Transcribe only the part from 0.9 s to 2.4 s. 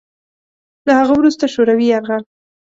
هغه وروسته شوروي یرغل